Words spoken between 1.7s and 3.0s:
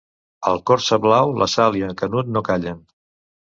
i el Canut no callen.